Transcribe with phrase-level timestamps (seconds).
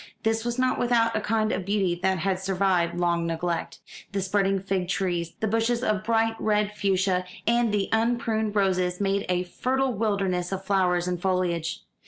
[0.23, 3.77] This was not without a kind of beauty that had survived long neglect.
[4.13, 9.27] The spreading fig trees, the bushes of bright red fuchsia, and the unpruned roses made
[9.29, 11.83] a fertile wilderness of flowers and foliage.